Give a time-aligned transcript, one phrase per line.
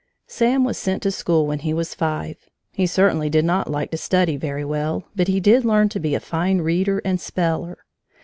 [0.25, 2.49] Sam was sent to school when he was five.
[2.71, 6.19] He certainly did not like to study very well but did learn to be a
[6.19, 7.85] fine reader and speller.